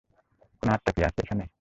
কোনো 0.63 0.71
আত্মা 0.73 0.91
কি 0.95 1.01
আছে 1.07 1.19
এখানে? 1.21 1.43